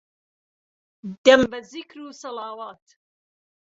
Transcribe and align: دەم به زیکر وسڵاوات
دەم 1.25 1.41
به 1.51 1.59
زیکر 1.69 1.97
وسڵاوات 2.03 2.83